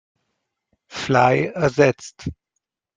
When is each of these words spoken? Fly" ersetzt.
Fly" 0.89 1.51
ersetzt. 1.53 2.25